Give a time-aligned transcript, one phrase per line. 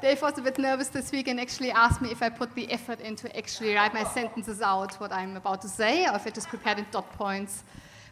[0.00, 2.70] Dave was a bit nervous this week and actually asked me if I put the
[2.70, 6.30] effort into actually write my sentences out, what I'm about to say, or if I
[6.30, 7.64] just prepared in dot points.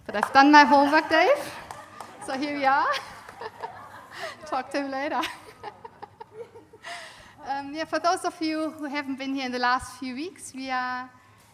[0.05, 1.39] But I've done my homework, Dave.
[2.27, 2.89] So here we are.
[4.47, 5.21] Talk to him later.
[7.49, 10.53] um, yeah, for those of you who haven't been here in the last few weeks,
[10.57, 11.09] we are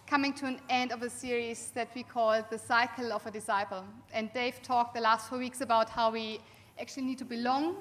[0.07, 3.85] coming to an end of a series that we call The Cycle of a Disciple.
[4.15, 6.41] And Dave talked the last four weeks about how we
[6.79, 7.77] actually need to belong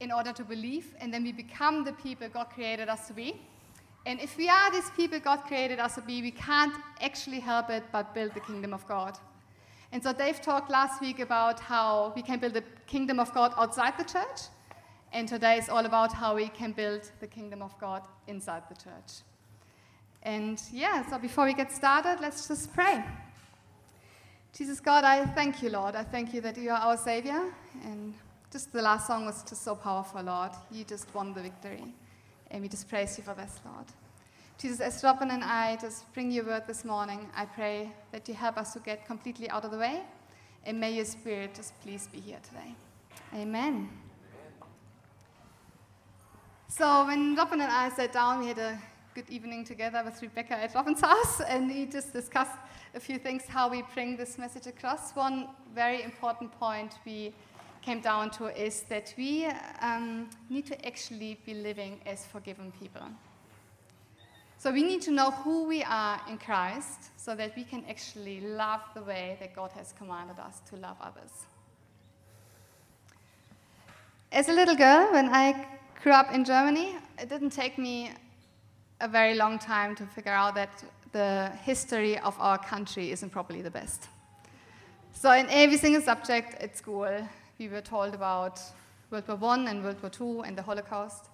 [0.00, 3.40] in order to believe, and then we become the people God created us to be.
[4.06, 7.68] And if we are these people God created us to be, we can't actually help
[7.68, 9.18] it but build the kingdom of God.
[9.90, 13.52] And so Dave talked last week about how we can build the kingdom of God
[13.56, 14.42] outside the church.
[15.12, 18.74] And today is all about how we can build the kingdom of God inside the
[18.74, 19.22] church.
[20.22, 23.02] And yeah, so before we get started, let's just pray.
[24.52, 25.94] Jesus God, I thank you, Lord.
[25.94, 27.54] I thank you that you are our Savior.
[27.84, 28.14] And
[28.50, 30.52] just the last song was just so powerful, Lord.
[30.70, 31.94] You just won the victory.
[32.50, 33.86] And we just praise you for this, Lord.
[34.56, 38.34] Jesus, as Robin and I just bring your word this morning, I pray that you
[38.34, 40.02] help us to get completely out of the way.
[40.64, 42.74] And may your spirit just please be here today.
[43.34, 43.88] Amen.
[46.68, 48.78] So when Robin and I sat down, we had a
[49.14, 52.56] good evening together with Rebecca at Robin's house, and we just discussed
[52.94, 55.12] a few things how we bring this message across.
[55.12, 57.34] One very important point we
[57.82, 59.46] came down to is that we
[59.80, 63.02] um, need to actually be living as forgiven people.
[64.58, 68.40] So we need to know who we are in Christ so that we can actually
[68.40, 71.46] love the way that God has commanded us to love others.
[74.32, 75.66] As a little girl, when I
[76.02, 78.10] grew up in Germany, it didn't take me
[79.00, 83.62] a very long time to figure out that the history of our country isn't probably
[83.62, 84.08] the best.
[85.12, 87.28] So, in every single subject at school,
[87.58, 88.60] we were told about
[89.10, 91.26] World War I and World War II and the Holocaust.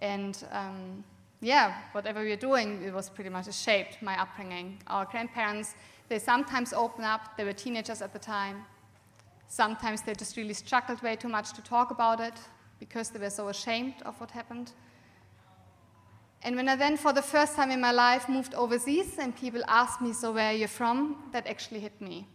[0.00, 1.04] And um,
[1.40, 4.78] yeah, whatever we were doing, it was pretty much shaped my upbringing.
[4.88, 5.74] Our grandparents,
[6.08, 8.64] they sometimes opened up, they were teenagers at the time.
[9.48, 12.34] Sometimes they just really struggled way too much to talk about it
[12.80, 14.72] because they were so ashamed of what happened.
[16.42, 19.62] And when I then, for the first time in my life, moved overseas and people
[19.68, 21.22] asked me, So, where are you from?
[21.32, 22.26] that actually hit me.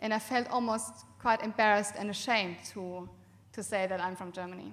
[0.00, 3.08] And I felt almost quite embarrassed and ashamed to,
[3.52, 4.72] to say that I'm from Germany.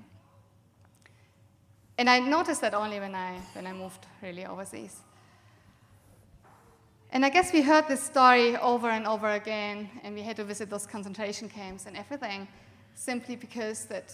[1.97, 5.01] And I noticed that only when I, when I moved really overseas.
[7.11, 10.45] And I guess we heard this story over and over again, and we had to
[10.45, 12.47] visit those concentration camps and everything,
[12.95, 14.13] simply because that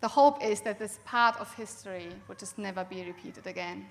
[0.00, 3.86] the hope is that this part of history would just never be repeated again.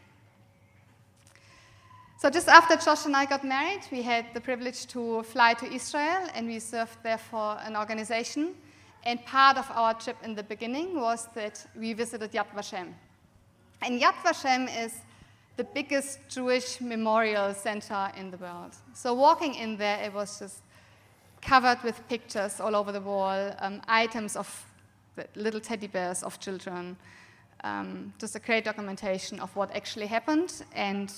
[2.23, 5.65] So just after Josh and I got married, we had the privilege to fly to
[5.65, 8.55] Israel, and we served there for an organization.
[9.03, 12.93] And part of our trip in the beginning was that we visited Yad Vashem.
[13.81, 15.01] And Yad Vashem is
[15.57, 18.73] the biggest Jewish memorial center in the world.
[18.93, 20.61] So walking in there, it was just
[21.41, 24.47] covered with pictures all over the wall, um, items of
[25.35, 26.95] little teddy bears of children,
[27.65, 31.13] um, just a great documentation of what actually happened and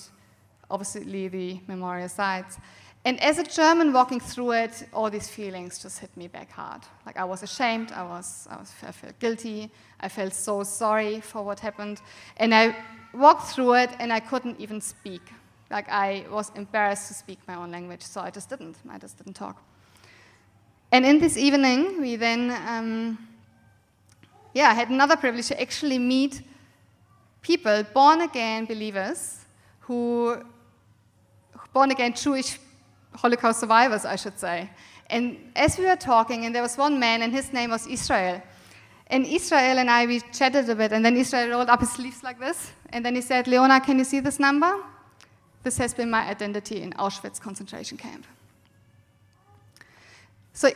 [0.70, 2.58] obviously the memorial sites.
[3.04, 6.82] And as a German walking through it, all these feelings just hit me back hard.
[7.06, 11.20] Like I was ashamed, I was, I was, I felt guilty, I felt so sorry
[11.20, 12.00] for what happened,
[12.38, 12.74] and I
[13.14, 15.22] walked through it and I couldn't even speak.
[15.70, 18.76] Like I was embarrassed to speak my own language, so I just didn't.
[18.88, 19.62] I just didn't talk.
[20.90, 23.18] And in this evening, we then, um,
[24.52, 26.42] yeah, I had another privilege to actually meet
[27.42, 29.44] people, born again believers,
[29.80, 30.42] who
[31.76, 32.58] born again Jewish
[33.14, 34.70] Holocaust survivors, I should say.
[35.10, 38.42] And as we were talking, and there was one man, and his name was Israel.
[39.08, 42.22] And Israel and I, we chatted a bit, and then Israel rolled up his sleeves
[42.22, 44.72] like this, and then he said, Leona, can you see this number?
[45.64, 48.24] This has been my identity in Auschwitz concentration camp.
[50.54, 50.70] So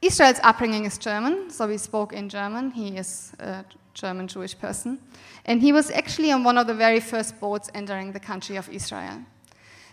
[0.00, 2.70] Israel's upbringing is German, so we spoke in German.
[2.70, 5.00] He is a German Jewish person.
[5.46, 8.68] And he was actually on one of the very first boats entering the country of
[8.68, 9.18] Israel.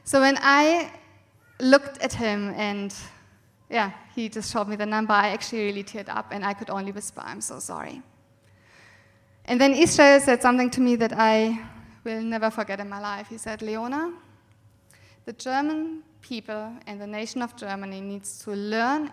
[0.04, 0.92] So when I
[1.60, 2.94] looked at him and
[3.70, 6.70] yeah, he just showed me the number, I actually really teared up and I could
[6.70, 8.02] only whisper, I'm so sorry.
[9.46, 11.60] And then Israel said something to me that I
[12.04, 13.28] will never forget in my life.
[13.28, 14.14] He said, Leona,
[15.26, 19.12] the German people and the nation of Germany needs to learn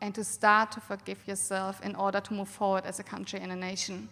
[0.00, 3.52] and to start to forgive yourself in order to move forward as a country and
[3.52, 4.08] a nation.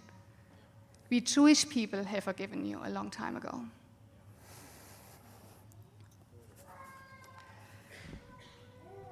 [1.11, 3.63] We Jewish people have forgiven you a long time ago.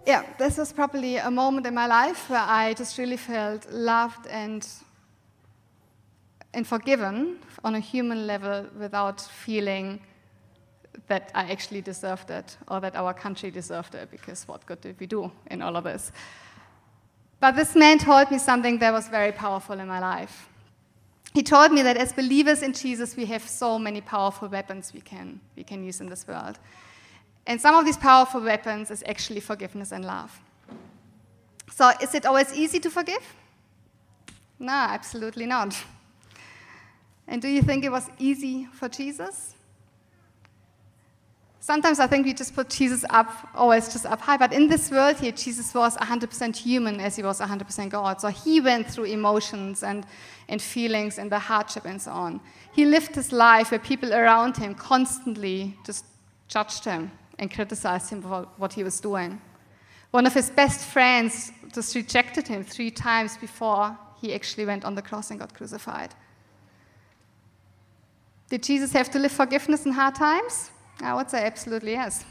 [0.06, 4.26] Yeah, this was probably a moment in my life where I just really felt loved
[4.26, 4.66] and
[6.54, 10.00] and forgiven on a human level without feeling
[11.06, 15.00] that I actually deserved it or that our country deserved it, because what good did
[15.00, 16.12] we do in all of this?
[17.40, 20.48] But this man told me something that was very powerful in my life.
[21.32, 25.00] He told me that as believers in Jesus, we have so many powerful weapons we
[25.00, 26.58] can, we can use in this world.
[27.46, 30.38] And some of these powerful weapons is actually forgiveness and love.
[31.72, 33.22] So, is it always easy to forgive?
[34.58, 35.74] No, absolutely not.
[37.26, 39.54] And do you think it was easy for Jesus?
[41.58, 44.90] Sometimes I think we just put Jesus up, always just up high, but in this
[44.90, 48.20] world here, Jesus was 100% human as he was 100% God.
[48.20, 50.04] So he went through emotions and,
[50.48, 52.40] and feelings and the hardship and so on.
[52.72, 56.04] He lived his life where people around him constantly just
[56.48, 59.40] judged him and criticized him for what he was doing.
[60.10, 64.94] One of his best friends just rejected him three times before he actually went on
[64.94, 66.14] the cross and got crucified.
[68.50, 70.70] Did Jesus have to live forgiveness in hard times?
[71.00, 72.24] I would say absolutely yes.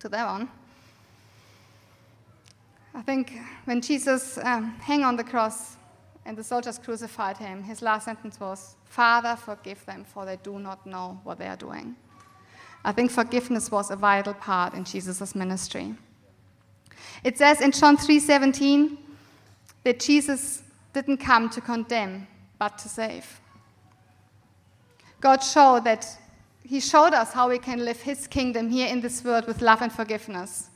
[0.00, 0.48] To that one.
[2.94, 3.32] I think
[3.64, 5.76] when Jesus um, hung on the cross
[6.26, 10.58] and the soldiers crucified him, his last sentence was, Father, forgive them, for they do
[10.58, 11.96] not know what they are doing.
[12.84, 15.94] I think forgiveness was a vital part in Jesus' ministry.
[17.22, 18.98] It says in John 3:17
[19.84, 20.62] that Jesus
[20.92, 22.26] didn't come to condemn,
[22.58, 23.40] but to save.
[25.20, 26.06] God showed that
[26.64, 29.82] He showed us how we can live His kingdom here in this world with love
[29.82, 30.68] and forgiveness.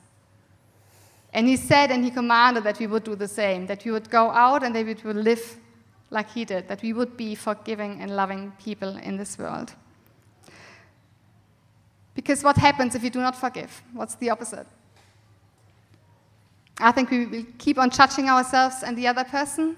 [1.33, 4.09] And He said and He commanded that we would do the same, that we would
[4.11, 5.59] go out and that we would live
[6.11, 9.75] like He did, that we would be forgiving and loving people in this world.
[12.17, 13.83] Because what happens if you do not forgive?
[13.93, 14.67] What's the opposite?
[16.79, 19.77] I think we will keep on judging ourselves and the other person.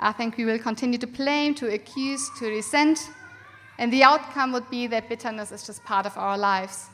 [0.00, 3.10] I think we will continue to blame, to accuse, to resent.
[3.78, 6.88] And the outcome would be that bitterness is just part of our lives,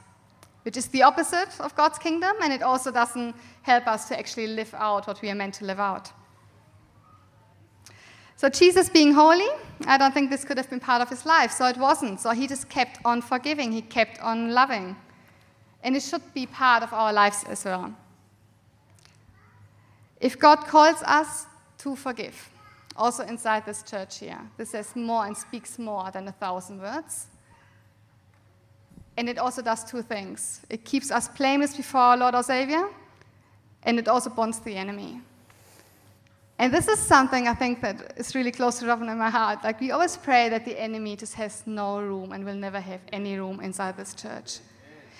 [0.65, 4.49] which is the opposite of God's kingdom, and it also doesn't help us to actually
[4.49, 6.13] live out what we are meant to live out.
[8.39, 9.49] So, Jesus being holy,
[9.85, 11.51] I don't think this could have been part of his life.
[11.51, 12.21] So, it wasn't.
[12.21, 14.95] So, he just kept on forgiving, he kept on loving.
[15.83, 17.93] And it should be part of our lives as well.
[20.21, 21.47] If God calls us
[21.79, 22.49] to forgive,
[22.95, 27.27] also inside this church here, this says more and speaks more than a thousand words.
[29.17, 32.89] And it also does two things it keeps us blameless before our Lord or Savior,
[33.83, 35.23] and it also bonds the enemy.
[36.59, 39.63] And this is something I think that is really close to Robin in my heart.
[39.63, 43.01] Like, we always pray that the enemy just has no room and will never have
[43.13, 44.59] any room inside this church.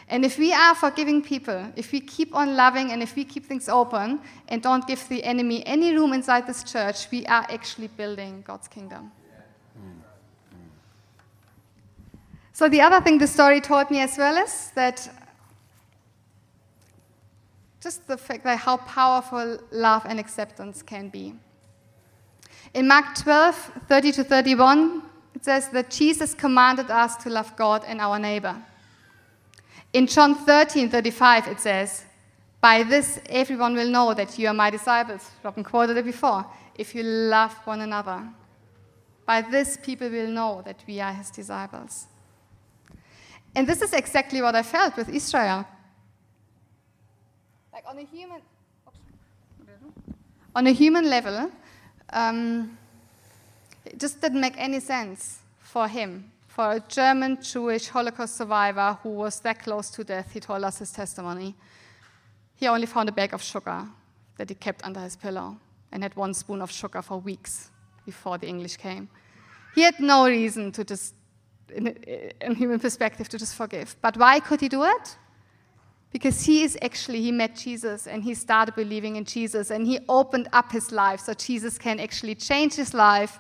[0.09, 3.45] And if we are forgiving people, if we keep on loving and if we keep
[3.45, 7.89] things open and don't give the enemy any room inside this church, we are actually
[7.89, 9.13] building God's kingdom.
[12.53, 15.09] So, the other thing the story taught me as well is that
[17.81, 21.35] just the fact that how powerful love and acceptance can be.
[22.75, 25.03] In Mark 12, 30 to 31,
[25.35, 28.57] it says that Jesus commanded us to love God and our neighbor.
[29.93, 32.05] In John 13, 35, it says,
[32.61, 35.31] By this everyone will know that you are my disciples.
[35.43, 36.45] Robin quoted it before.
[36.75, 38.29] If you love one another.
[39.25, 42.07] By this people will know that we are his disciples.
[43.55, 45.67] And this is exactly what I felt with Israel.
[47.79, 48.43] Like on a human,
[50.53, 51.49] on a human level,
[52.13, 52.77] um,
[53.85, 59.11] it just didn't make any sense for him, for a German Jewish Holocaust survivor who
[59.11, 60.33] was that close to death.
[60.33, 61.55] He told us his testimony.
[62.57, 63.87] He only found a bag of sugar
[64.39, 65.57] that he kept under his pillow
[65.93, 67.71] and had one spoon of sugar for weeks
[68.05, 69.09] before the English came.
[69.77, 71.15] He had no reason to just,
[71.73, 71.87] in,
[72.41, 73.95] in human perspective, to just forgive.
[74.03, 75.17] But why could he do it?
[76.11, 79.99] Because he is actually, he met Jesus and he started believing in Jesus and he
[80.09, 83.39] opened up his life so Jesus can actually change his life.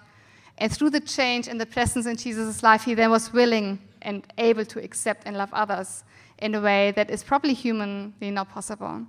[0.58, 4.26] And through the change and the presence in Jesus' life, he then was willing and
[4.36, 6.04] able to accept and love others
[6.38, 9.06] in a way that is probably humanly not possible.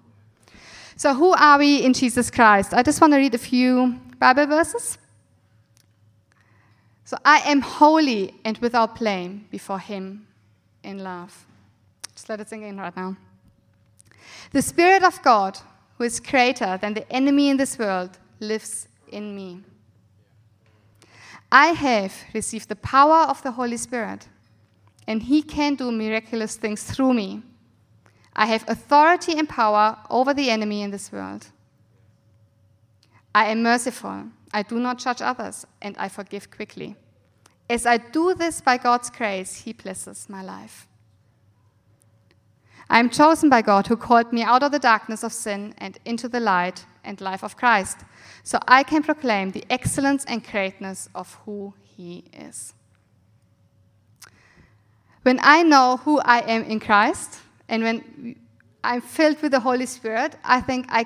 [0.96, 2.74] So, who are we in Jesus Christ?
[2.74, 4.98] I just want to read a few Bible verses.
[7.06, 10.28] So, I am holy and without blame before him
[10.84, 11.46] in love.
[12.14, 13.16] Just let it sink in right now.
[14.52, 15.58] The Spirit of God,
[15.98, 19.62] who is greater than the enemy in this world, lives in me.
[21.52, 24.28] I have received the power of the Holy Spirit,
[25.08, 27.42] and He can do miraculous things through me.
[28.36, 31.48] I have authority and power over the enemy in this world.
[33.34, 36.96] I am merciful I do not judge others, and I forgive quickly.
[37.70, 40.88] As I do this by God's grace, He blesses my life.
[42.90, 45.98] I am chosen by God, who called me out of the darkness of sin and
[46.06, 47.98] into the light and life of Christ,
[48.44, 52.74] so I can proclaim the excellence and greatness of who He is.
[55.22, 58.36] When I know who I am in Christ, and when
[58.84, 61.06] I'm filled with the Holy Spirit, I think I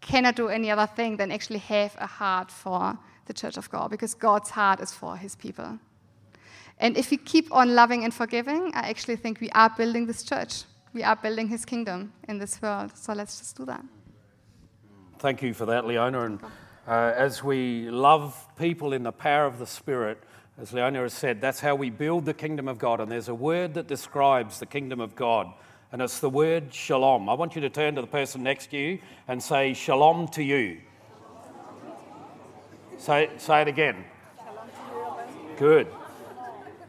[0.00, 3.90] cannot do any other thing than actually have a heart for the church of God,
[3.90, 5.78] because God's heart is for his people.
[6.78, 10.24] And if we keep on loving and forgiving, I actually think we are building this
[10.24, 10.64] church.
[10.94, 12.96] We are building his kingdom in this world.
[12.96, 13.84] So let's just do that.
[15.18, 16.24] Thank you for that, Leona.
[16.24, 16.40] And
[16.86, 20.22] uh, as we love people in the power of the Spirit,
[20.58, 23.00] as Leona has said, that's how we build the kingdom of God.
[23.00, 25.52] And there's a word that describes the kingdom of God
[25.94, 27.28] and it's the word shalom.
[27.28, 28.98] I want you to turn to the person next to you
[29.28, 30.80] and say shalom to you.
[32.98, 34.04] Say, say it again.
[35.56, 35.86] Good.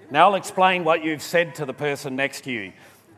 [0.09, 2.73] Now I'll explain what you've said to the person next to you.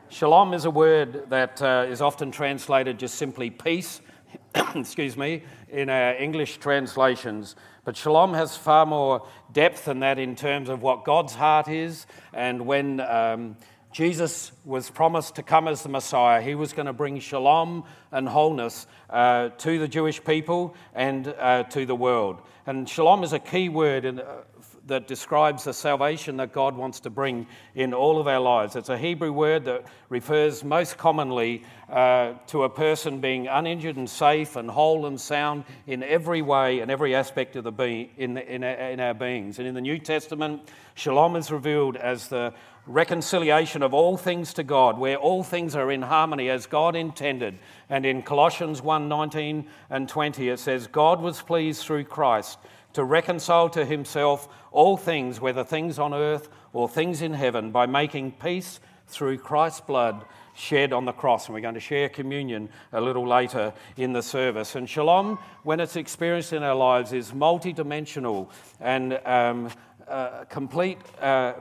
[0.10, 4.00] Shalom is a word that uh, is often translated just simply peace,
[4.74, 7.58] excuse me, in our English translations.
[7.84, 12.08] But shalom has far more depth than that in terms of what God's heart is
[12.34, 13.02] and when.
[13.02, 13.58] Um,
[13.94, 16.40] Jesus was promised to come as the Messiah.
[16.40, 21.64] He was going to bring shalom and wholeness uh, to the Jewish people and uh,
[21.64, 22.42] to the world.
[22.68, 24.44] And shalom is a key word in, uh,
[24.88, 28.76] that describes the salvation that God wants to bring in all of our lives.
[28.76, 34.10] It's a Hebrew word that refers most commonly uh, to a person being uninjured and
[34.10, 38.38] safe and whole and sound in every way and every aspect of the being, in,
[38.38, 39.60] in, in our beings.
[39.60, 42.54] And in the New Testament, shalom is revealed as the
[42.86, 47.60] reconciliation of all things to God, where all things are in harmony as God intended.
[47.90, 52.58] And in Colossians 1 19 and 20, it says, God was pleased through Christ
[52.94, 57.86] to reconcile to himself all things, whether things on earth or things in heaven, by
[57.86, 60.26] making peace through Christ's blood
[60.56, 61.46] shed on the cross.
[61.46, 64.76] And we're going to share communion a little later in the service.
[64.76, 69.70] And shalom, when it's experienced in our lives, is multidimensional and um,
[70.08, 70.98] uh, complete.
[71.22, 71.54] Uh,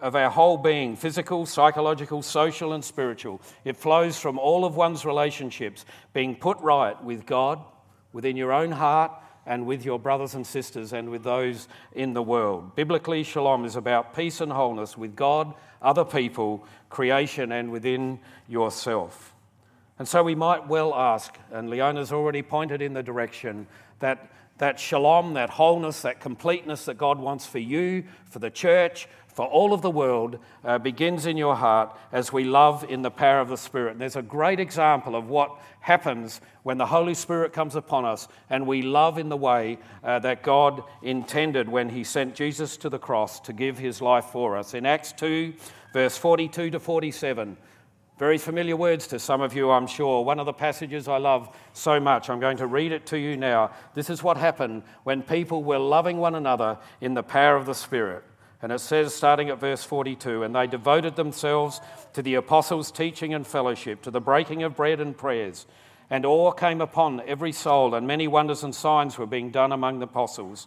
[0.00, 3.40] of our whole being physical, psychological, social, and spiritual.
[3.64, 7.62] It flows from all of one's relationships being put right with God,
[8.12, 9.12] within your own heart,
[9.46, 12.74] and with your brothers and sisters and with those in the world.
[12.74, 18.18] Biblically, shalom is about peace and wholeness with God, other people, creation, and within
[18.48, 19.34] yourself.
[19.98, 23.66] And so we might well ask, and Leona's already pointed in the direction,
[23.98, 24.30] that
[24.60, 29.46] that shalom, that wholeness, that completeness that God wants for you, for the church, for
[29.46, 33.40] all of the world uh, begins in your heart as we love in the power
[33.40, 33.92] of the Spirit.
[33.92, 38.28] And there's a great example of what happens when the Holy Spirit comes upon us
[38.50, 42.88] and we love in the way uh, that God intended when He sent Jesus to
[42.88, 44.74] the cross to give His life for us.
[44.74, 45.54] In Acts 2,
[45.92, 47.56] verse 42 to 47,
[48.18, 50.22] very familiar words to some of you, I'm sure.
[50.22, 52.28] One of the passages I love so much.
[52.28, 53.70] I'm going to read it to you now.
[53.94, 57.74] This is what happened when people were loving one another in the power of the
[57.74, 58.22] Spirit.
[58.62, 61.80] And it says, starting at verse 42, and they devoted themselves
[62.12, 65.66] to the apostles' teaching and fellowship, to the breaking of bread and prayers.
[66.10, 70.00] And awe came upon every soul, and many wonders and signs were being done among
[70.00, 70.66] the apostles.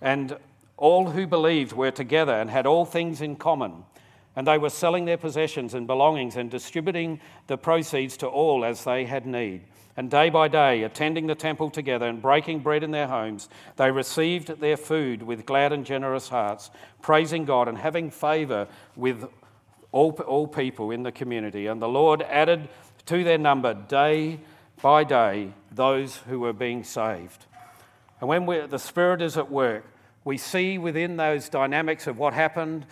[0.00, 0.36] And
[0.76, 3.84] all who believed were together and had all things in common.
[4.34, 8.84] And they were selling their possessions and belongings and distributing the proceeds to all as
[8.84, 9.62] they had need.
[9.96, 13.90] And day by day, attending the temple together and breaking bread in their homes, they
[13.90, 16.70] received their food with glad and generous hearts,
[17.02, 19.28] praising God and having favor with
[19.92, 21.66] all, all people in the community.
[21.66, 22.68] And the Lord added
[23.06, 24.40] to their number day
[24.80, 27.44] by day those who were being saved.
[28.20, 29.84] And when the Spirit is at work,
[30.24, 32.86] we see within those dynamics of what happened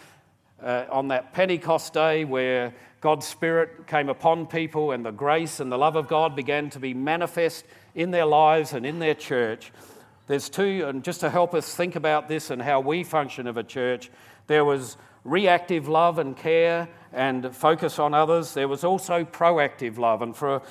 [0.63, 5.73] uh, on that Pentecost day where God's Spirit came upon people and the grace and
[5.73, 7.65] the love of God began to be manifest
[7.95, 9.73] in their lives and in their church.
[10.27, 13.57] There's two, and just to help us think about this and how we function of
[13.57, 14.11] a church,
[14.47, 18.55] there was reactive love and care and focus on others.
[18.55, 20.23] There was also proactive love.
[20.23, 20.63] And for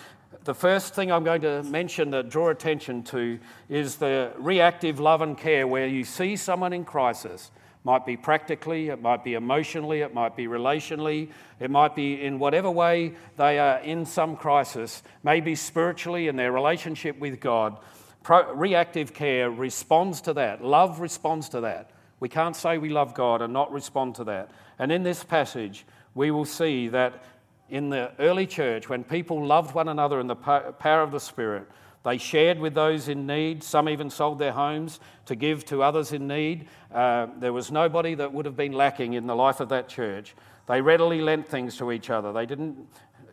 [0.44, 5.22] the first thing I'm going to mention that draw attention to is the reactive love
[5.22, 7.52] and care, where you see someone in crisis
[7.84, 12.38] might be practically, it might be emotionally, it might be relationally, it might be in
[12.38, 17.78] whatever way they are in some crisis, maybe spiritually in their relationship with God.
[18.22, 20.64] Pro- reactive care responds to that.
[20.64, 21.92] Love responds to that.
[22.20, 24.52] We can't say we love God and not respond to that.
[24.78, 27.24] And in this passage, we will see that
[27.70, 31.68] in the early church, when people loved one another in the power of the Spirit,
[32.04, 33.64] They shared with those in need.
[33.64, 36.68] Some even sold their homes to give to others in need.
[36.94, 40.36] Uh, there was nobody that would have been lacking in the life of that church.
[40.68, 42.32] They readily lent things to each other.
[42.32, 42.88] They didn't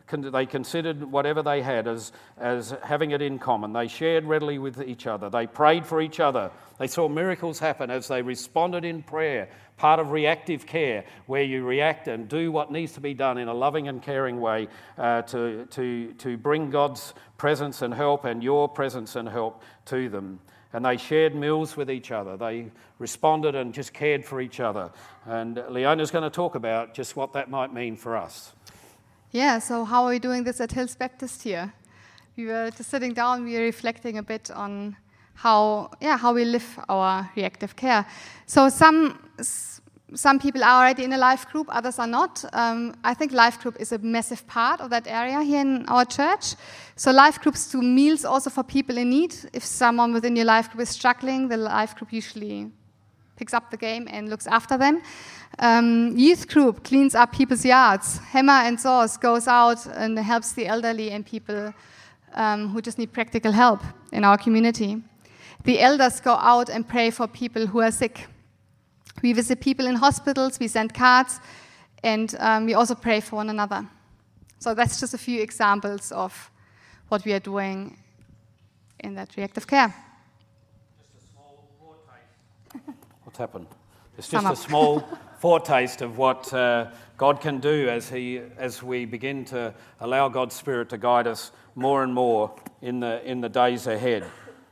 [0.08, 3.72] they considered whatever they had as, as having it in common.
[3.72, 5.28] They shared readily with each other.
[5.28, 6.50] They prayed for each other.
[6.78, 11.64] They saw miracles happen as they responded in prayer, part of reactive care, where you
[11.64, 15.22] react and do what needs to be done in a loving and caring way uh,
[15.22, 20.40] to, to, to bring God's presence and help and your presence and help to them.
[20.72, 22.36] And they shared meals with each other.
[22.36, 24.90] They responded and just cared for each other.
[25.24, 28.52] And Leona's going to talk about just what that might mean for us.
[29.36, 31.70] Yeah, so how are we doing this at Hills Baptist here?
[32.38, 34.96] We were just sitting down, we were reflecting a bit on
[35.34, 38.06] how, yeah, how we live our reactive care.
[38.46, 39.18] So some,
[40.14, 42.46] some people are already in a life group, others are not.
[42.54, 46.06] Um, I think life group is a massive part of that area here in our
[46.06, 46.54] church.
[46.94, 49.34] So life groups do meals also for people in need.
[49.52, 52.72] If someone within your life group is struggling, the life group usually
[53.36, 55.02] picks up the game and looks after them.
[55.58, 58.18] Um, youth group cleans up people's yards.
[58.18, 61.72] Hammer and Saws goes out and helps the elderly and people
[62.34, 63.80] um, who just need practical help
[64.12, 65.02] in our community.
[65.64, 68.26] The elders go out and pray for people who are sick.
[69.22, 71.40] We visit people in hospitals, we send cards,
[72.02, 73.88] and um, we also pray for one another.
[74.58, 76.50] So that's just a few examples of
[77.08, 77.96] what we are doing
[79.00, 79.94] in that reactive care.
[83.36, 83.66] What's happened?
[84.16, 85.00] It's just a small
[85.40, 86.86] foretaste of what uh,
[87.18, 91.52] God can do as, he, as we begin to allow God's Spirit to guide us
[91.74, 94.24] more and more in the, in the days ahead.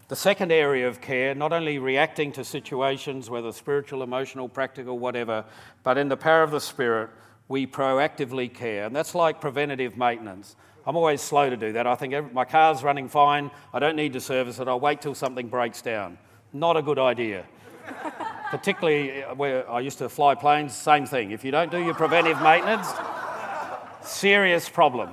[0.09, 5.45] The second area of care, not only reacting to situations, whether spiritual, emotional, practical, whatever,
[5.83, 7.11] but in the power of the Spirit,
[7.49, 8.87] we proactively care.
[8.87, 10.57] And that's like preventative maintenance.
[10.87, 11.87] I'm always slow to do that.
[11.87, 13.51] I think my car's running fine.
[13.75, 14.69] I don't need to service it.
[14.69, 16.17] I'll wait till something breaks down.
[16.55, 17.45] Not a good idea
[18.51, 21.31] particularly uh, where I used to fly planes, same thing.
[21.31, 22.89] If you don't do your preventive maintenance,
[24.03, 25.11] serious problem.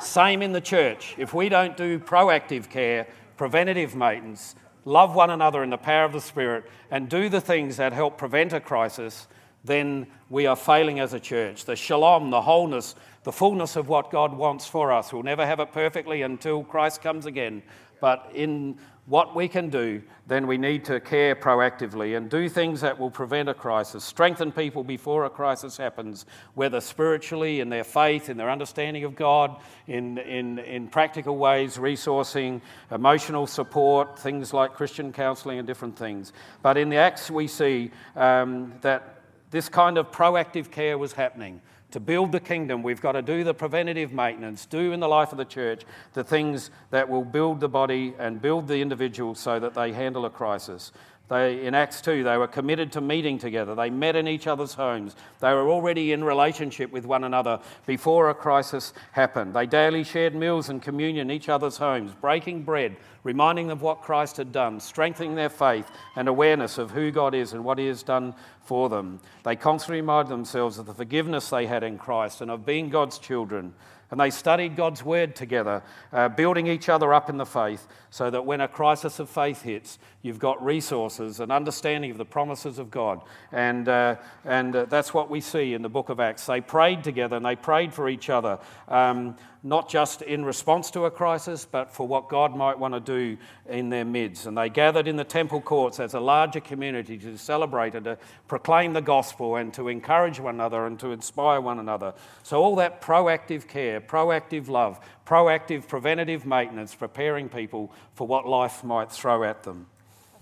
[0.00, 1.14] Same in the church.
[1.18, 3.06] If we don't do proactive care,
[3.36, 7.76] preventative maintenance, love one another in the power of the Spirit, and do the things
[7.76, 9.28] that help prevent a crisis,
[9.64, 11.64] then we are failing as a church.
[11.64, 15.12] The shalom, the wholeness, the fullness of what God wants for us.
[15.12, 17.62] We'll never have it perfectly until Christ comes again.
[18.02, 22.80] But in what we can do, then we need to care proactively and do things
[22.80, 27.84] that will prevent a crisis, strengthen people before a crisis happens, whether spiritually, in their
[27.84, 32.60] faith, in their understanding of God, in, in, in practical ways, resourcing,
[32.90, 36.32] emotional support, things like Christian counseling and different things.
[36.60, 39.20] But in the Acts, we see um, that
[39.52, 41.60] this kind of proactive care was happening
[41.92, 45.32] to build the kingdom, we've got to do the preventative maintenance, do in the life
[45.32, 45.82] of the church
[46.14, 50.24] the things that will build the body and build the individual so that they handle
[50.24, 50.92] a crisis.
[51.28, 53.74] They, in Acts 2, they were committed to meeting together.
[53.74, 55.16] They met in each other's homes.
[55.40, 59.54] They were already in relationship with one another before a crisis happened.
[59.54, 63.82] They daily shared meals and communion in each other's homes, breaking bread, reminding them of
[63.82, 67.78] what Christ had done, strengthening their faith and awareness of who God is and what
[67.78, 69.20] He has done for them.
[69.44, 73.18] They constantly reminded themselves of the forgiveness they had in Christ and of being God's
[73.18, 73.74] children.
[74.12, 78.28] And they studied God's word together, uh, building each other up in the faith, so
[78.28, 82.78] that when a crisis of faith hits, you've got resources and understanding of the promises
[82.78, 83.22] of God.
[83.52, 86.44] And, uh, and uh, that's what we see in the book of Acts.
[86.44, 88.58] They prayed together and they prayed for each other.
[88.86, 93.00] Um, not just in response to a crisis, but for what God might want to
[93.00, 94.46] do in their midst.
[94.46, 98.18] And they gathered in the temple courts as a larger community to celebrate and to
[98.48, 102.12] proclaim the gospel and to encourage one another and to inspire one another.
[102.42, 108.82] So, all that proactive care, proactive love, proactive preventative maintenance, preparing people for what life
[108.82, 109.86] might throw at them.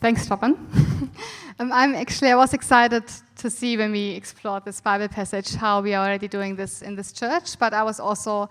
[0.00, 0.54] Thanks, Stefan.
[1.58, 3.04] um, I'm actually, I was excited
[3.36, 6.94] to see when we explored this Bible passage how we are already doing this in
[6.96, 8.48] this church, but I was also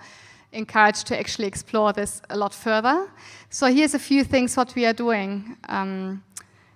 [0.51, 3.09] encouraged to actually explore this a lot further.
[3.49, 6.23] So here's a few things what we are doing um,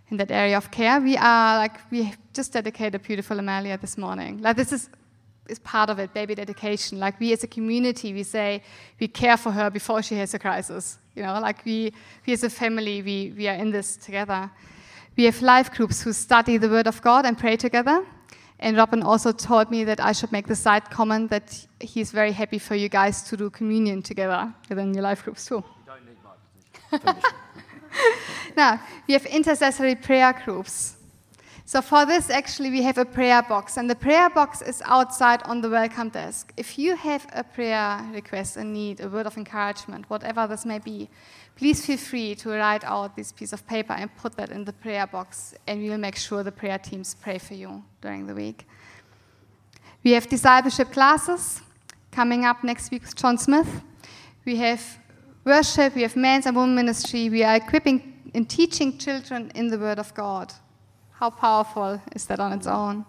[0.09, 0.99] in that area of care.
[0.99, 4.41] We are like we just dedicated beautiful Amalia this morning.
[4.41, 4.89] Like this is
[5.49, 6.99] is part of it, baby dedication.
[6.99, 8.61] Like we as a community, we say
[8.99, 10.99] we care for her before she has a crisis.
[11.15, 11.93] You know, like we
[12.25, 14.51] we as a family, we we are in this together.
[15.17, 18.03] We have life groups who study the Word of God and pray together.
[18.63, 22.31] And Robin also told me that I should make the side comment that he's very
[22.31, 25.55] happy for you guys to do communion together within your life groups too.
[25.55, 26.05] You don't
[27.03, 27.21] need my
[28.57, 30.95] now, we have intercessory prayer groups.
[31.65, 35.41] So for this, actually, we have a prayer box, and the prayer box is outside
[35.43, 36.51] on the welcome desk.
[36.57, 40.79] If you have a prayer request, a need, a word of encouragement, whatever this may
[40.79, 41.09] be,
[41.55, 44.73] please feel free to write out this piece of paper and put that in the
[44.73, 48.35] prayer box, and we will make sure the prayer teams pray for you during the
[48.35, 48.67] week.
[50.03, 51.61] We have discipleship classes
[52.11, 53.81] coming up next week with John Smith.
[54.43, 54.81] We have
[55.45, 57.29] worship, we have men's and women's ministry.
[57.29, 60.53] We are equipping and teaching children in the Word of God.
[61.23, 63.05] How powerful is that on its own?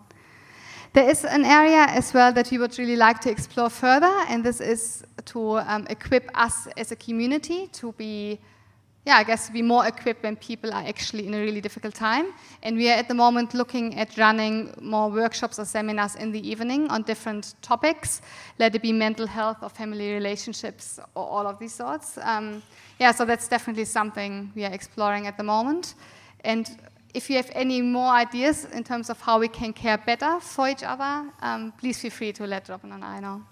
[0.93, 4.45] There is an area as well that we would really like to explore further, and
[4.45, 8.39] this is to um, equip us as a community to be,
[9.05, 11.97] yeah, I guess to be more equipped when people are actually in a really difficult
[11.97, 12.27] time.
[12.63, 16.49] And we are at the moment looking at running more workshops or seminars in the
[16.49, 18.23] evening on different topics,
[18.61, 22.17] let it be mental health or family relationships or all of these sorts.
[22.23, 22.63] Um,
[23.01, 25.97] yeah, so that's definitely something we are exploring at the moment.
[26.45, 26.79] And
[27.15, 30.69] if you have any more ideas in terms of how we can care better for
[30.69, 33.43] each other, um, please feel free to let Robin and I know.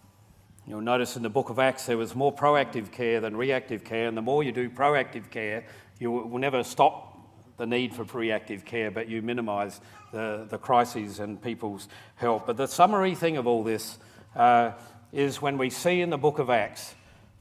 [0.67, 4.09] You'll notice in the book of Acts there was more proactive care than reactive care,
[4.09, 5.65] and the more you do proactive care,
[5.99, 7.09] you will never stop
[7.57, 9.81] the need for reactive care, but you minimise
[10.13, 12.47] the, the crises and people's help.
[12.47, 13.99] But the summary thing of all this
[14.35, 14.73] uh,
[15.13, 16.95] is when we see in the book of Acts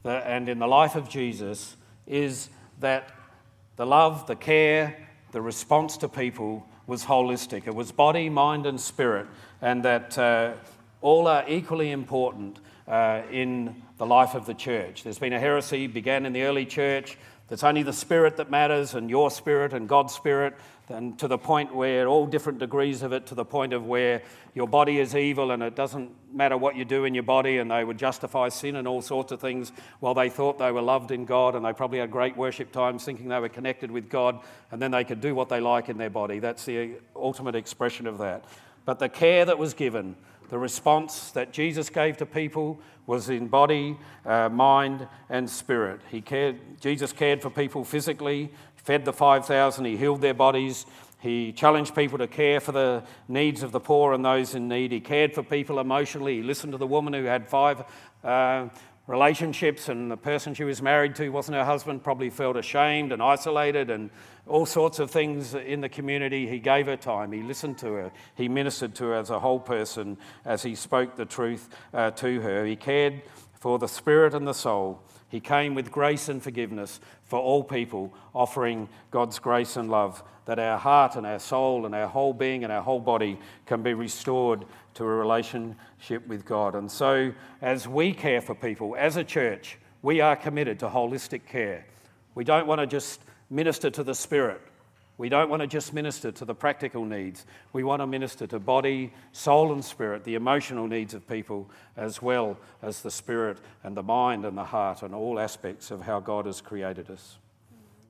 [0.04, 2.48] and in the life of Jesus, is
[2.80, 3.10] that
[3.76, 7.66] the love, the care, the response to people was holistic.
[7.66, 9.26] It was body, mind, and spirit,
[9.60, 10.52] and that uh,
[11.00, 15.02] all are equally important uh, in the life of the church.
[15.02, 17.16] There's been a heresy, began in the early church.
[17.48, 20.54] There's only the spirit that matters, and your spirit and God's spirit,
[20.92, 24.22] and to the point where all different degrees of it, to the point of where
[24.54, 27.70] your body is evil and it doesn't matter what you do in your body, and
[27.70, 31.10] they would justify sin and all sorts of things while they thought they were loved
[31.10, 34.40] in God, and they probably had great worship times thinking they were connected with God,
[34.70, 36.38] and then they could do what they like in their body.
[36.38, 38.44] That's the ultimate expression of that.
[38.84, 40.16] But the care that was given,
[40.48, 46.00] the response that Jesus gave to people was in body, uh, mind, and spirit.
[46.10, 50.86] He cared, Jesus cared for people physically, fed the 5,000, he healed their bodies,
[51.22, 54.90] he challenged people to care for the needs of the poor and those in need.
[54.90, 56.38] He cared for people emotionally.
[56.38, 57.84] He listened to the woman who had five
[58.24, 58.68] uh,
[59.06, 63.22] relationships, and the person she was married to wasn't her husband, probably felt ashamed and
[63.22, 64.10] isolated and
[64.48, 66.48] all sorts of things in the community.
[66.48, 67.30] He gave her time.
[67.30, 68.12] He listened to her.
[68.34, 72.40] He ministered to her as a whole person as he spoke the truth uh, to
[72.40, 72.64] her.
[72.64, 73.22] He cared
[73.54, 75.00] for the spirit and the soul.
[75.32, 80.58] He came with grace and forgiveness for all people, offering God's grace and love that
[80.58, 83.94] our heart and our soul and our whole being and our whole body can be
[83.94, 86.74] restored to a relationship with God.
[86.74, 91.46] And so, as we care for people, as a church, we are committed to holistic
[91.46, 91.86] care.
[92.34, 94.60] We don't want to just minister to the spirit.
[95.22, 97.46] We don't want to just minister to the practical needs.
[97.72, 102.20] We want to minister to body, soul, and spirit, the emotional needs of people, as
[102.20, 106.18] well as the spirit and the mind and the heart and all aspects of how
[106.18, 107.38] God has created us.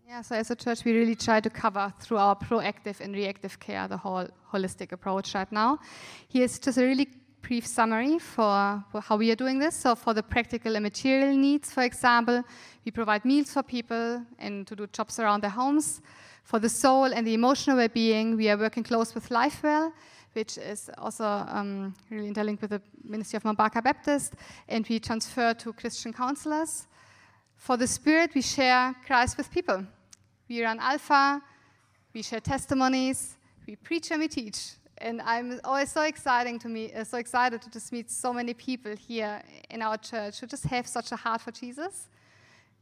[0.08, 3.60] Yeah, so as a church, we really try to cover through our proactive and reactive
[3.60, 5.80] care the whole holistic approach right now.
[6.30, 7.08] Here's just a really
[7.42, 9.76] brief summary for, how we are doing this.
[9.76, 12.42] So, for the practical and material needs, for example,
[12.86, 16.00] we provide meals for people and to do jobs around their homes.
[16.42, 19.92] For the soul and the emotional well being, we are working close with LifeWell,
[20.32, 24.34] which is also um, really interlinked with the Ministry of Barker Baptist,
[24.68, 26.86] and we transfer to Christian counselors.
[27.56, 29.86] For the spirit, we share Christ with people.
[30.48, 31.40] We run Alpha,
[32.12, 34.72] we share testimonies, we preach and we teach.
[34.98, 38.54] And I'm always so exciting to me, uh, so excited to just meet so many
[38.54, 42.08] people here in our church who just have such a heart for Jesus.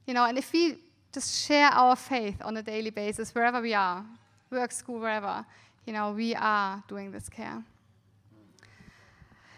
[0.07, 0.79] You know, and if we
[1.13, 4.05] just share our faith on a daily basis, wherever we are,
[4.51, 5.45] work, school, wherever,
[5.87, 7.63] you know, we are doing this care.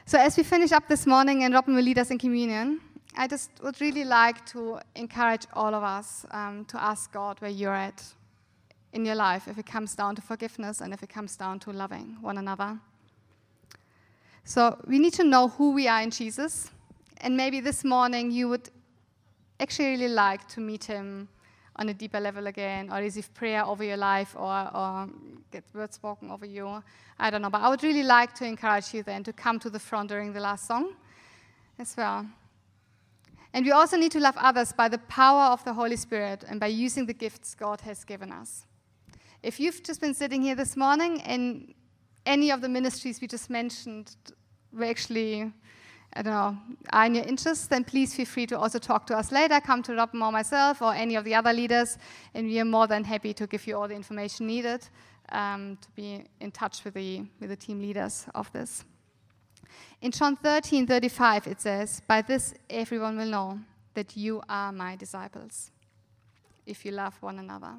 [0.06, 2.80] So as we finish up this morning and Robin will lead us in communion,
[3.16, 7.50] I just would really like to encourage all of us um, to ask God where
[7.50, 8.02] you're at
[8.92, 11.72] in your life if it comes down to forgiveness and if it comes down to
[11.72, 12.78] loving one another.
[14.44, 16.70] So we need to know who we are in Jesus.
[17.18, 18.70] And maybe this morning you would
[19.60, 21.28] actually really like to meet him
[21.76, 25.08] on a deeper level again, or receive prayer over your life, or, or
[25.50, 26.82] get words spoken over you.
[27.18, 27.50] I don't know.
[27.50, 30.32] But I would really like to encourage you then to come to the front during
[30.32, 30.94] the last song
[31.78, 32.26] as well.
[33.54, 36.58] And we also need to love others by the power of the Holy Spirit and
[36.58, 38.64] by using the gifts God has given us.
[39.42, 41.74] If you've just been sitting here this morning and
[42.24, 44.14] any of the ministries we just mentioned
[44.72, 45.52] were actually,
[46.14, 46.56] Don't know,
[46.92, 49.60] are in your interest, then please feel free to also talk to us later.
[49.60, 51.96] Come to Rob or myself or any of the other leaders,
[52.34, 54.86] and we are more than happy to give you all the information needed
[55.30, 58.84] um, to be in touch with the, with the team leaders of this.
[60.02, 63.60] In John 13 35, it says, By this everyone will know
[63.94, 65.70] that you are my disciples,
[66.66, 67.74] if you love one another.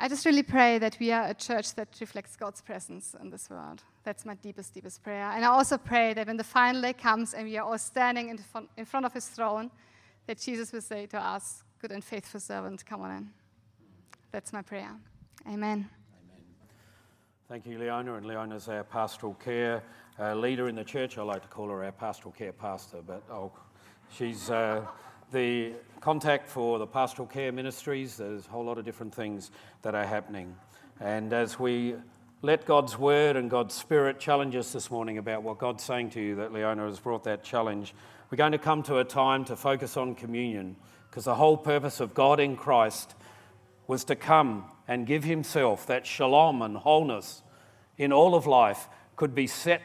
[0.00, 3.50] I just really pray that we are a church that reflects God's presence in this
[3.50, 3.82] world.
[4.04, 5.32] That's my deepest, deepest prayer.
[5.34, 8.28] And I also pray that when the final day comes and we are all standing
[8.28, 9.72] in front, of his throne,
[10.28, 13.30] that Jesus will say to us, Good and faithful servant, come on in.
[14.30, 14.90] That's my prayer.
[15.46, 15.54] Amen.
[15.54, 15.88] Amen.
[17.48, 18.14] Thank you, Leona.
[18.14, 19.82] And Leona's our pastoral care
[20.18, 21.18] uh, leader in the church.
[21.18, 23.52] I like to call her our pastoral care pastor, but oh,
[24.10, 24.48] she's.
[24.48, 24.84] Uh,
[25.32, 28.16] the contact for the pastoral care ministries.
[28.16, 29.50] There's a whole lot of different things
[29.82, 30.54] that are happening.
[31.00, 31.96] And as we
[32.40, 36.20] let God's word and God's spirit challenge us this morning about what God's saying to
[36.20, 37.94] you, that Leona has brought that challenge,
[38.30, 40.76] we're going to come to a time to focus on communion
[41.10, 43.14] because the whole purpose of God in Christ
[43.86, 47.42] was to come and give Himself that shalom and wholeness
[47.96, 49.82] in all of life could be set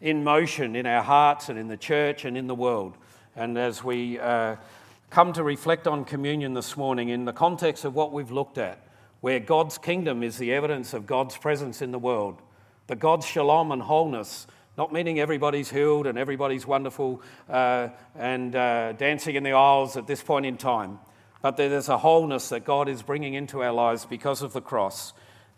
[0.00, 2.96] in motion in our hearts and in the church and in the world.
[3.36, 4.56] And as we uh,
[5.10, 8.84] come to reflect on communion this morning in the context of what we've looked at,
[9.20, 12.42] where God's kingdom is the evidence of God's presence in the world,
[12.88, 18.92] the God's shalom and wholeness, not meaning everybody's healed and everybody's wonderful uh, and uh,
[18.92, 20.98] dancing in the aisles at this point in time,
[21.40, 25.12] but there's a wholeness that God is bringing into our lives because of the cross.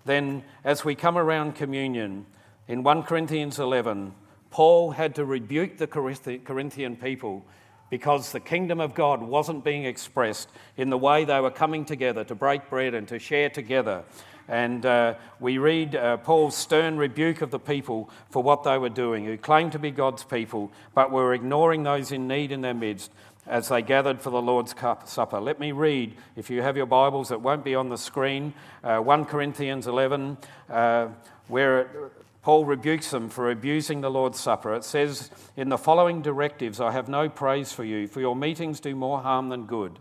[0.04, 2.26] Then, as we come around communion,
[2.68, 4.14] in 1 Corinthians 11,
[4.50, 7.46] Paul had to rebuke the Corinthian people
[7.92, 12.24] because the kingdom of God wasn't being expressed in the way they were coming together
[12.24, 14.02] to break bread and to share together.
[14.48, 18.88] And uh, we read uh, Paul's stern rebuke of the people for what they were
[18.88, 22.72] doing, who claimed to be God's people, but were ignoring those in need in their
[22.72, 23.12] midst
[23.46, 24.74] as they gathered for the Lord's
[25.04, 25.38] Supper.
[25.38, 29.00] Let me read, if you have your Bibles, it won't be on the screen, uh,
[29.00, 30.38] 1 Corinthians 11,
[30.70, 31.08] uh,
[31.48, 32.10] where
[32.42, 34.74] Paul rebukes them for abusing the Lord's Supper.
[34.74, 38.80] It says, In the following directives, I have no praise for you, for your meetings
[38.80, 40.00] do more harm than good.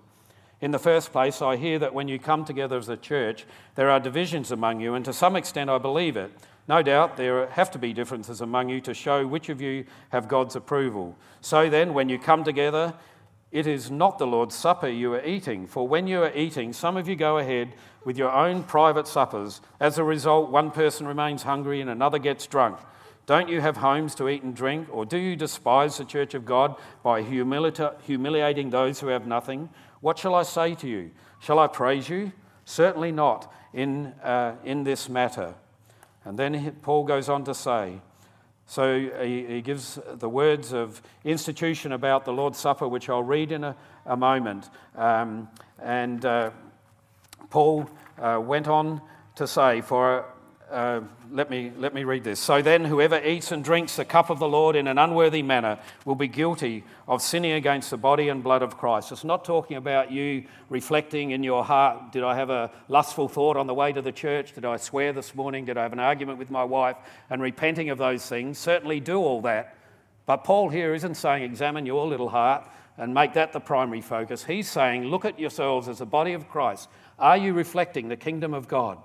[0.60, 3.92] In the first place, I hear that when you come together as a church, there
[3.92, 6.32] are divisions among you, and to some extent I believe it.
[6.68, 10.28] No doubt there have to be differences among you to show which of you have
[10.28, 11.16] God's approval.
[11.42, 12.94] So then, when you come together,
[13.52, 16.96] it is not the Lord's Supper you are eating, for when you are eating, some
[16.96, 17.74] of you go ahead
[18.06, 19.62] with your own private suppers.
[19.80, 22.80] As a result, one person remains hungry and another gets drunk.
[23.26, 24.88] Don't you have homes to eat and drink?
[24.92, 29.70] Or do you despise the church of God by humili- humiliating those who have nothing?
[30.00, 31.12] What shall I say to you?
[31.40, 32.32] Shall I praise you?
[32.66, 35.56] Certainly not in, uh, in this matter.
[36.24, 38.02] And then Paul goes on to say,
[38.72, 43.52] so he, he, gives the words of institution about the Lord's Supper, which I'll read
[43.52, 44.70] in a, a moment.
[44.96, 46.52] Um, and uh,
[47.50, 49.02] Paul uh, went on
[49.36, 50.24] to say, For
[50.72, 52.40] uh, let, me, let me read this.
[52.40, 55.80] So then, whoever eats and drinks the cup of the Lord in an unworthy manner
[56.06, 59.12] will be guilty of sinning against the body and blood of Christ.
[59.12, 63.58] It's not talking about you reflecting in your heart did I have a lustful thought
[63.58, 64.54] on the way to the church?
[64.54, 65.66] Did I swear this morning?
[65.66, 66.98] Did I have an argument with my wife?
[67.30, 68.58] And repenting of those things.
[68.58, 69.78] Certainly do all that.
[70.26, 74.44] But Paul here isn't saying examine your little heart and make that the primary focus.
[74.44, 76.90] He's saying look at yourselves as the body of Christ.
[77.18, 78.98] Are you reflecting the kingdom of God?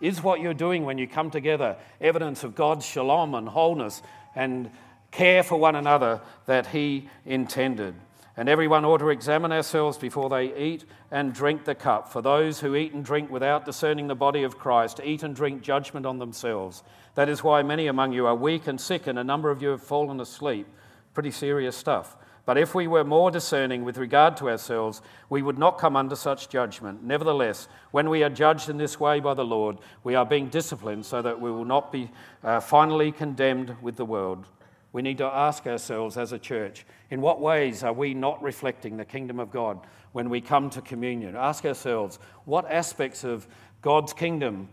[0.00, 4.02] Is what you're doing when you come together evidence of God's shalom and wholeness
[4.34, 4.70] and
[5.10, 7.94] care for one another that He intended?
[8.38, 12.12] And everyone ought to examine ourselves before they eat and drink the cup.
[12.12, 15.62] For those who eat and drink without discerning the body of Christ eat and drink
[15.62, 16.82] judgment on themselves.
[17.14, 19.68] That is why many among you are weak and sick, and a number of you
[19.68, 20.66] have fallen asleep.
[21.14, 22.14] Pretty serious stuff.
[22.46, 26.14] But if we were more discerning with regard to ourselves, we would not come under
[26.14, 27.02] such judgment.
[27.02, 31.04] Nevertheless, when we are judged in this way by the Lord, we are being disciplined
[31.04, 32.08] so that we will not be
[32.44, 34.46] uh, finally condemned with the world.
[34.92, 38.96] We need to ask ourselves as a church in what ways are we not reflecting
[38.96, 39.80] the kingdom of God
[40.12, 41.34] when we come to communion?
[41.34, 43.48] Ask ourselves what aspects of
[43.82, 44.68] God's kingdom,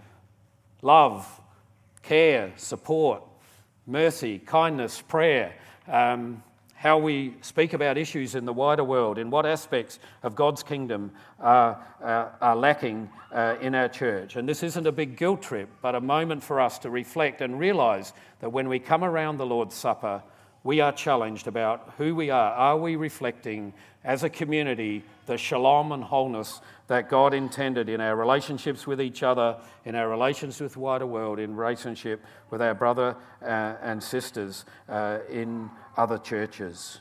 [0.83, 1.27] love,
[2.03, 3.23] care, support,
[3.88, 5.55] mercy, kindness, prayer,
[5.88, 6.43] um,
[6.84, 11.12] how we speak about issues in the wider world, in what aspects of God's kingdom
[11.39, 14.36] are, uh, are lacking uh, in our church.
[14.36, 17.58] And this isn't a big guilt trip, but a moment for us to reflect and
[17.58, 20.24] realize that when we come around the Lord's Supper,
[20.63, 22.52] we are challenged about who we are.
[22.54, 23.73] Are we reflecting
[24.04, 29.23] as a community the shalom and wholeness that God intended in our relationships with each
[29.23, 34.65] other, in our relations with wider world, in relationship with our brother uh, and sisters
[34.88, 36.99] uh, in other churches.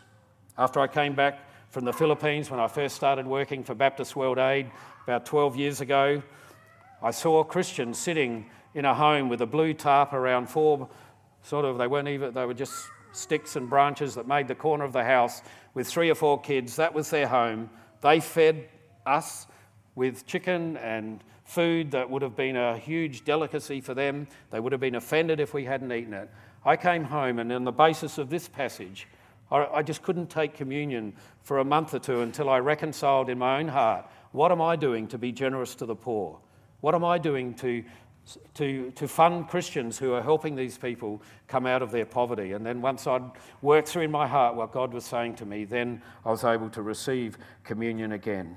[0.58, 4.38] After I came back from the Philippines when I first started working for Baptist World
[4.38, 4.70] Aid
[5.04, 6.22] about 12 years ago,
[7.00, 10.88] I saw Christians sitting in a home with a blue tarp around four,
[11.42, 14.84] sort of, they weren't even, they were just sticks and branches that made the corner
[14.84, 15.42] of the house
[15.74, 16.76] with three or four kids.
[16.76, 17.70] That was their home.
[18.00, 18.68] They fed
[19.06, 19.46] us
[19.94, 24.26] with chicken and food that would have been a huge delicacy for them.
[24.50, 26.30] They would have been offended if we hadn't eaten it.
[26.64, 29.08] I came home, and on the basis of this passage,
[29.50, 33.58] I just couldn't take communion for a month or two until I reconciled in my
[33.58, 36.38] own heart what am I doing to be generous to the poor?
[36.80, 37.84] What am I doing to,
[38.54, 42.52] to, to fund Christians who are helping these people come out of their poverty?
[42.52, 43.30] And then once I'd
[43.60, 46.70] worked through in my heart what God was saying to me, then I was able
[46.70, 48.56] to receive communion again.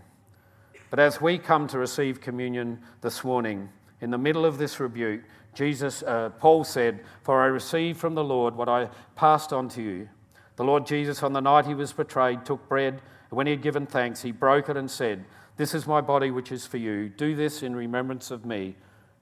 [0.90, 3.70] But as we come to receive communion this morning,
[4.02, 5.22] in the middle of this rebuke,
[5.54, 9.82] Jesus, uh, Paul said, For I received from the Lord what I passed on to
[9.82, 10.10] you.
[10.58, 13.62] The Lord Jesus, on the night he was betrayed, took bread, and when he had
[13.62, 15.26] given thanks, he broke it and said,
[15.58, 17.10] This is my body which is for you.
[17.10, 18.76] Do this in remembrance of me.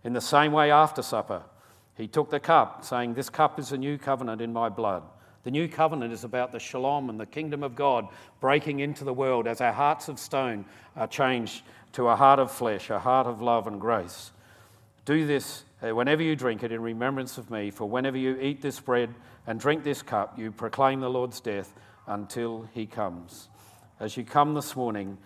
[0.03, 1.43] In the same way, after supper,
[1.95, 5.03] he took the cup, saying, This cup is the new covenant in my blood.
[5.43, 8.07] The new covenant is about the shalom and the kingdom of God
[8.39, 11.63] breaking into the world as our hearts of stone are changed
[11.93, 14.31] to a heart of flesh, a heart of love and grace.
[15.05, 18.61] Do this uh, whenever you drink it in remembrance of me, for whenever you eat
[18.61, 19.13] this bread
[19.45, 21.73] and drink this cup, you proclaim the Lord's death
[22.07, 23.49] until he comes.
[23.99, 25.17] As you come this morning,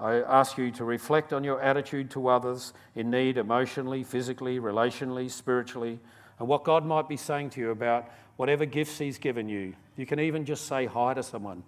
[0.00, 5.30] I ask you to reflect on your attitude to others in need emotionally, physically, relationally,
[5.30, 5.98] spiritually,
[6.38, 9.74] and what God might be saying to you about whatever gifts He's given you.
[9.96, 11.62] You can even just say hi to someone.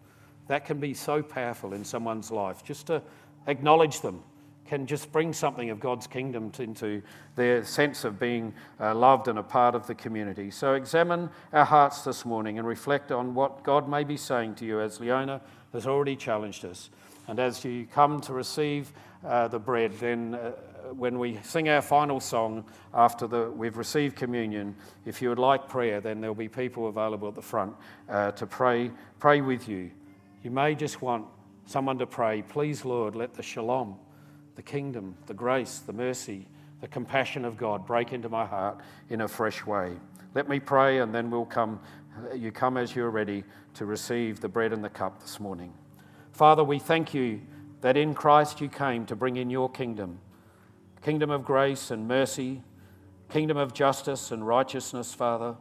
[0.49, 2.65] That can be so powerful in someone's life.
[2.65, 3.03] Just to
[3.47, 4.23] acknowledge them
[4.65, 7.03] can just bring something of God's kingdom into
[7.37, 10.51] their sense of being uh, loved and a part of the community.
[10.51, 14.65] So examine our hearts this morning and reflect on what God may be saying to
[14.65, 15.43] you as Leona
[15.75, 16.89] has already challenged us.
[17.29, 18.93] And as you come to receive
[19.25, 20.53] uh, the bread, then uh,
[20.95, 24.75] when we sing our final song after the, we've received communion,
[25.07, 27.75] if you would like prayer, then there'll be people available at the front
[28.09, 29.91] uh, to pray, pray with you.
[30.43, 31.27] You may just want
[31.67, 33.97] someone to pray, please, Lord, let the shalom
[34.55, 36.47] the kingdom, the grace, the mercy,
[36.81, 39.93] the compassion of God break into my heart in a fresh way.
[40.35, 41.81] Let me pray, and then we'll come.
[42.35, 45.73] You come as you're ready to receive the bread and the cup this morning.
[46.33, 47.43] Father, we thank you
[47.83, 50.21] that in Christ you came to bring in your kingdom
[51.03, 52.63] kingdom of grace and mercy,
[53.29, 55.57] kingdom of justice and righteousness, Father.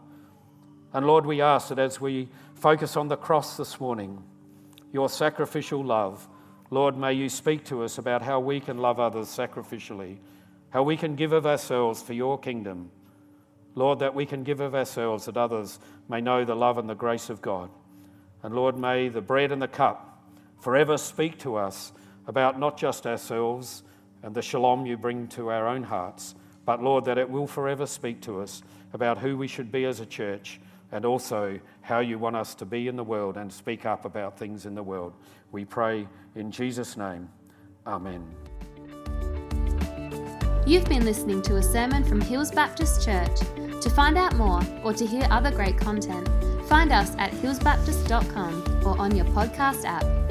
[0.94, 4.24] And Lord, we ask that as we focus on the cross this morning,
[4.94, 6.28] your sacrificial love,
[6.70, 10.18] Lord, may you speak to us about how we can love others sacrificially,
[10.70, 12.92] how we can give of ourselves for your kingdom.
[13.74, 16.94] Lord, that we can give of ourselves that others may know the love and the
[16.94, 17.72] grace of God.
[18.44, 20.11] And Lord, may the bread and the cup
[20.62, 21.92] forever speak to us
[22.28, 23.84] about not just ourselves
[24.24, 27.86] and the shalom you bring to our own hearts, but Lord, that it will forever
[27.86, 28.62] speak to us
[28.94, 32.66] about who we should be as a church and also how you want us to
[32.66, 35.14] be in the world and speak up about things in the world.
[35.52, 37.30] We pray in Jesus' name.
[37.88, 38.24] Amen.
[40.68, 43.40] You've been listening to a sermon from Hills Baptist Church.
[43.82, 46.30] To find out more or to hear other great content,
[46.68, 50.31] find us at hillsbaptist.com or on your podcast app.